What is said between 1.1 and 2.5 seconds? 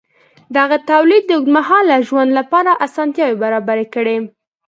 د اوږدمهاله ژوند